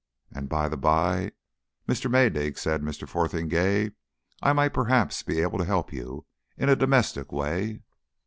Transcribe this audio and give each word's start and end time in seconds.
"And, 0.31 0.49
by 0.49 0.67
the 0.67 0.77
bye, 0.77 1.31
Mr. 1.87 2.09
Maydig," 2.09 2.57
said 2.57 2.81
Mr. 2.81 3.07
Fotheringay, 3.07 3.91
"I 4.41 4.51
might 4.51 4.73
perhaps 4.73 5.21
be 5.21 5.41
able 5.41 5.59
to 5.59 5.63
help 5.63 5.93
you 5.93 6.25
in 6.57 6.69
a 6.69 6.75
domestic 6.75 7.31
way." 7.31 7.83